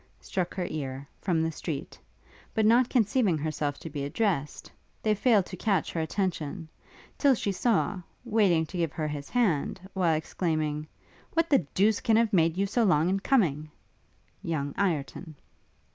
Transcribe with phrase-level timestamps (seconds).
[0.19, 1.95] struck her ear, from the street;
[2.55, 4.71] but not conceiving herself to be addressed,
[5.03, 6.67] they failed to catch her attention,
[7.19, 10.87] till she saw, waiting to give her his hand, while exclaiming,
[11.33, 13.69] 'What the deuce can have made you so long in coming?'
[14.41, 15.35] young Ireton.